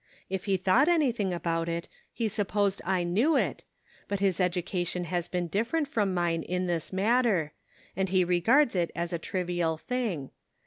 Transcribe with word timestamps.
If 0.31 0.45
he 0.45 0.57
thought 0.57 0.89
anything 0.89 1.31
about 1.31 1.69
it, 1.69 1.87
he 2.11 2.27
supposed 2.27 2.81
I 2.85 3.03
knew 3.03 3.37
it, 3.37 3.63
but 4.07 4.19
his 4.19 4.39
education 4.39 5.03
has 5.03 5.27
been 5.27 5.45
different 5.45 5.87
from 5.87 6.11
mine 6.11 6.41
in 6.41 6.65
this 6.65 6.91
matter, 6.91 7.53
and 7.95 8.09
he 8.09 8.23
re 8.25 8.39
gards 8.41 8.75
it 8.75 8.89
as 8.95 9.13
a 9.13 9.19
trivial 9.19 9.77
thing. 9.77 10.31